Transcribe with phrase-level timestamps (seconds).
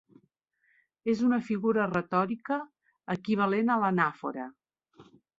[1.11, 2.57] És una figura retòrica
[3.15, 4.47] equivalent a l'anàfora.